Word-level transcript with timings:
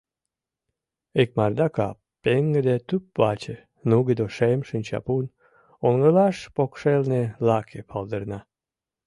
Икмарда 1.21 1.67
кап, 1.75 1.97
пеҥгыде 2.23 2.75
туп-ваче, 2.87 3.57
нугыдо 3.89 4.25
шем 4.35 4.59
шинчапун, 4.69 5.25
оҥылаш 5.87 6.37
покшелне 6.55 7.23
лаке 7.47 7.79
палдырна. 7.89 8.39